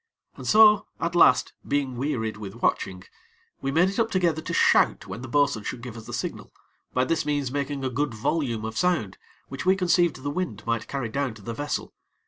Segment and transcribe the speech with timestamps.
[0.35, 3.03] And so, at last, being wearied with watching,
[3.61, 6.51] we made it up together to shout when the bo'sun should give us the signal,
[6.91, 10.87] by this means making a good volume of sound which we conceived the wind might
[10.87, 11.93] carry down to the vessel.